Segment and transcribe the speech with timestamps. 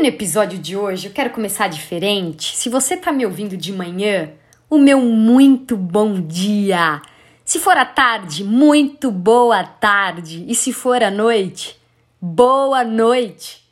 [0.00, 2.56] no episódio de hoje eu quero começar diferente.
[2.56, 4.30] Se você tá me ouvindo de manhã,
[4.68, 7.02] o meu muito bom dia.
[7.44, 10.46] Se for à tarde, muito boa tarde.
[10.48, 11.78] E se for à noite,
[12.18, 13.62] boa noite.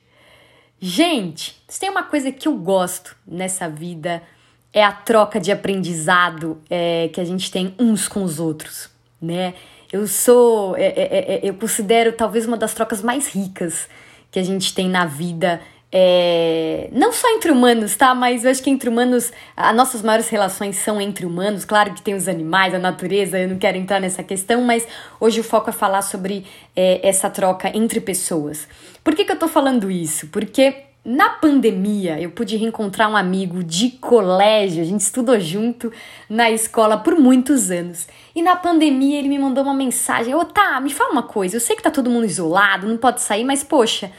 [0.78, 4.22] Gente, se tem uma coisa que eu gosto nessa vida
[4.70, 8.90] é a troca de aprendizado é, que a gente tem uns com os outros,
[9.20, 9.54] né?
[9.90, 13.88] Eu sou, é, é, é eu considero talvez uma das trocas mais ricas
[14.30, 15.58] que a gente tem na vida
[15.90, 18.14] é, não só entre humanos, tá?
[18.14, 21.64] Mas eu acho que entre humanos, as nossas maiores relações são entre humanos.
[21.64, 24.86] Claro que tem os animais, a natureza, eu não quero entrar nessa questão, mas
[25.18, 26.44] hoje o foco é falar sobre
[26.76, 28.68] é, essa troca entre pessoas.
[29.02, 30.26] Por que, que eu tô falando isso?
[30.26, 35.90] Porque na pandemia eu pude reencontrar um amigo de colégio, a gente estudou junto
[36.28, 38.06] na escola por muitos anos.
[38.34, 41.60] E na pandemia ele me mandou uma mensagem: Ô, tá, me fala uma coisa, eu
[41.60, 44.12] sei que tá todo mundo isolado, não pode sair, mas poxa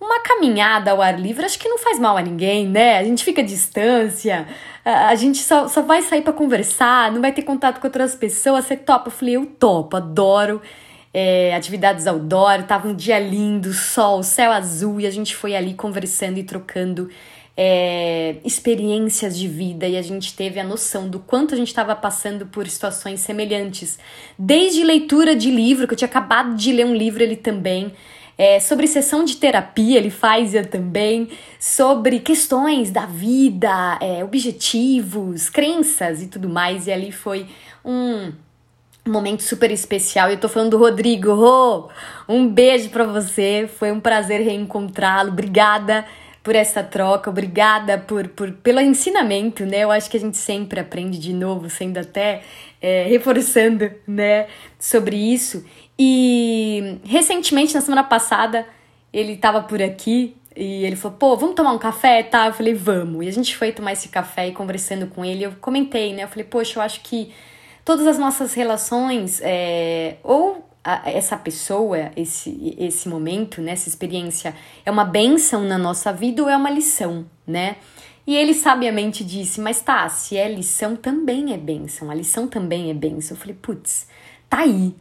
[0.00, 2.98] uma caminhada ao ar livre acho que não faz mal a ninguém, né?
[2.98, 4.46] A gente fica à distância,
[4.84, 8.66] a gente só, só vai sair para conversar, não vai ter contato com outras pessoas.
[8.66, 9.08] Você topa?
[9.08, 10.60] Eu falei, eu topo, adoro
[11.14, 12.64] é, atividades outdoor.
[12.64, 17.08] Tava um dia lindo, sol, céu azul, e a gente foi ali conversando e trocando
[17.56, 21.94] é, experiências de vida e a gente teve a noção do quanto a gente estava
[21.94, 23.98] passando por situações semelhantes.
[24.36, 27.92] Desde leitura de livro, que eu tinha acabado de ler um livro, ele também.
[28.36, 36.22] É, sobre sessão de terapia, ele fazia também, sobre questões da vida, é, objetivos, crenças
[36.22, 36.86] e tudo mais.
[36.86, 37.46] E ali foi
[37.84, 38.32] um
[39.06, 40.30] momento super especial.
[40.30, 41.30] Eu tô falando do Rodrigo.
[41.30, 41.88] Oh,
[42.28, 43.68] um beijo para você.
[43.78, 45.30] Foi um prazer reencontrá-lo.
[45.30, 46.04] Obrigada
[46.44, 49.78] por essa troca, obrigada por, por pelo ensinamento, né?
[49.78, 52.42] Eu acho que a gente sempre aprende de novo, sendo até
[52.82, 54.46] é, reforçando, né,
[54.78, 55.64] sobre isso.
[55.98, 58.66] E recentemente, na semana passada,
[59.12, 62.22] ele tava por aqui e ele falou: pô, vamos tomar um café?
[62.22, 63.24] Tá, eu falei: vamos.
[63.24, 66.24] E a gente foi tomar esse café e conversando com ele, eu comentei, né?
[66.24, 67.32] Eu falei: poxa, eu acho que
[67.84, 74.54] todas as nossas relações, é, ou a, essa pessoa, esse, esse momento, né, essa experiência,
[74.84, 77.76] é uma benção na nossa vida ou é uma lição, né?
[78.26, 82.10] E ele sabiamente disse: Mas tá, se é lição, também é benção.
[82.10, 83.36] A lição também é benção.
[83.36, 84.06] Eu falei: Putz,
[84.48, 84.94] tá aí,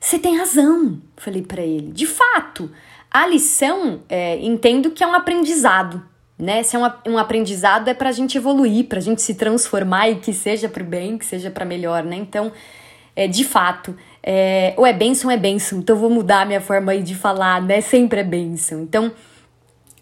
[0.00, 1.90] você tem razão, falei para ele.
[1.92, 2.70] De fato,
[3.10, 6.02] a lição, é, entendo que é um aprendizado,
[6.38, 6.62] né?
[6.62, 10.08] Se é um, um aprendizado é para a gente evoluir, para a gente se transformar
[10.08, 12.16] e que seja para o bem, que seja para melhor, né?
[12.16, 12.52] Então,
[13.16, 15.80] é, de fato, é, ou é bênção é bênção.
[15.80, 17.80] Então, vou mudar a minha forma aí de falar, né?
[17.80, 18.80] Sempre é bênção.
[18.82, 19.12] Então,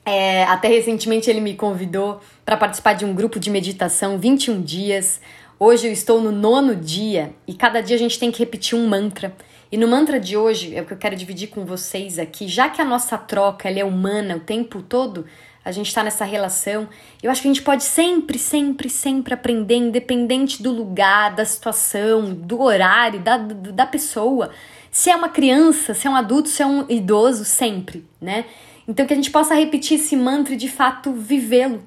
[0.05, 5.21] é, até recentemente ele me convidou para participar de um grupo de meditação 21 dias.
[5.59, 8.87] Hoje eu estou no nono dia e cada dia a gente tem que repetir um
[8.87, 9.35] mantra.
[9.73, 12.69] E no mantra de hoje, é o que eu quero dividir com vocês aqui, já
[12.69, 15.25] que a nossa troca é humana o tempo todo,
[15.65, 16.87] a gente está nessa relação,
[17.23, 22.35] eu acho que a gente pode sempre, sempre, sempre aprender, independente do lugar, da situação,
[22.35, 24.51] do horário, da, da pessoa.
[24.91, 28.45] Se é uma criança, se é um adulto, se é um idoso, sempre, né?
[28.87, 31.83] Então que a gente possa repetir esse mantra e de fato vivê-lo,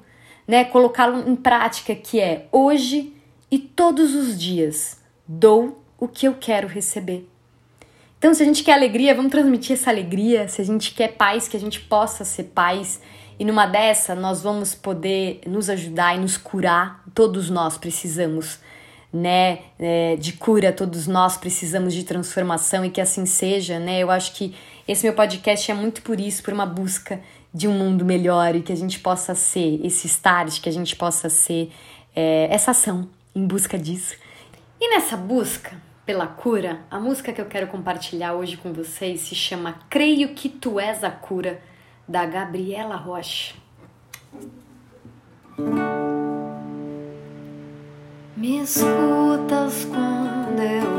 [0.46, 0.64] né?
[0.64, 3.14] Colocá-lo em prática, que é hoje
[3.50, 7.28] e todos os dias dou o que eu quero receber.
[8.18, 10.46] Então, se a gente quer alegria, vamos transmitir essa alegria.
[10.46, 13.00] Se a gente quer paz, que a gente possa ser paz.
[13.38, 17.02] E numa dessa, nós vamos poder nos ajudar e nos curar.
[17.14, 18.58] Todos nós precisamos,
[19.12, 20.70] né, é, de cura.
[20.70, 24.00] Todos nós precisamos de transformação e que assim seja, né?
[24.00, 24.54] Eu acho que
[24.86, 27.20] esse meu podcast é muito por isso, por uma busca
[27.52, 30.94] de um mundo melhor e que a gente possa ser esse start, que a gente
[30.94, 31.72] possa ser
[32.14, 33.08] é, essa ação
[33.40, 34.16] em busca disso.
[34.78, 39.34] E nessa busca, pela cura, a música que eu quero compartilhar hoje com vocês se
[39.34, 41.62] chama Creio que Tu És a Cura,
[42.06, 43.54] da Gabriela Rocha.
[48.36, 50.89] Me escutas quando eu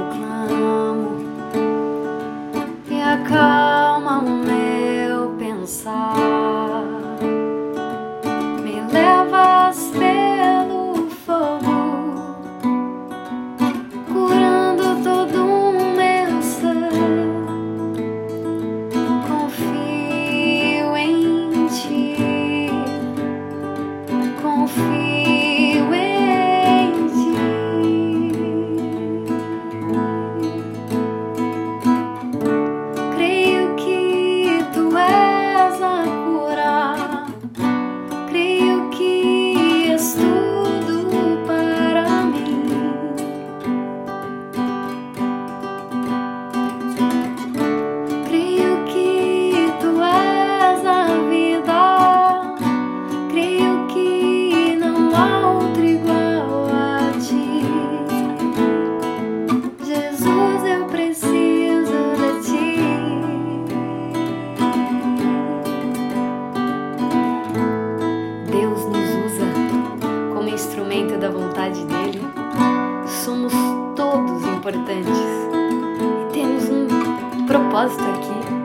[77.71, 78.61] пастаки.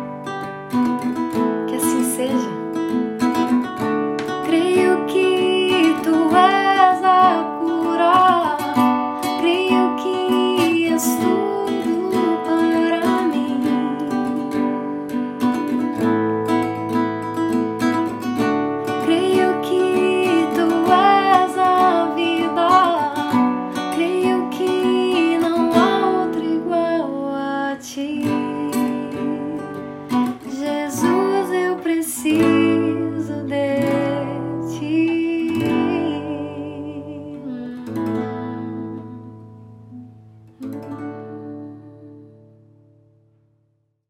[33.27, 33.66] ずで